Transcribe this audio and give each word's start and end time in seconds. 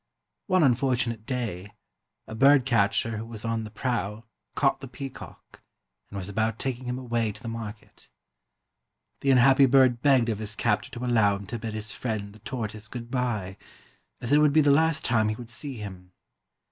One 0.47 0.63
unfortunate 0.63 1.27
day, 1.27 1.73
a 2.25 2.33
bird 2.33 2.65
catcher 2.65 3.17
who 3.17 3.25
was 3.27 3.45
on 3.45 3.65
the 3.65 3.69
prowl 3.69 4.25
caught 4.55 4.81
the 4.81 4.87
peacock 4.87 5.61
and 6.09 6.17
was 6.17 6.27
about 6.27 6.57
taking 6.57 6.85
him 6.85 6.97
away 6.97 7.31
to 7.31 7.39
the 7.39 7.47
market. 7.47 8.09
The 9.19 9.29
unhappy 9.29 9.67
bird 9.67 10.01
begged 10.01 10.29
of 10.29 10.39
his 10.39 10.55
captor 10.55 10.89
to 10.93 11.05
allow 11.05 11.35
him 11.35 11.45
to 11.45 11.59
bid 11.59 11.73
his 11.73 11.91
friend 11.91 12.33
the 12.33 12.39
tortoise 12.39 12.87
good 12.87 13.11
bye, 13.11 13.57
as 14.19 14.31
it 14.31 14.39
would 14.39 14.53
be 14.53 14.61
the 14.61 14.71
last 14.71 15.05
time 15.05 15.29
he 15.29 15.35
would 15.35 15.51
see 15.51 15.75
him. 15.77 16.13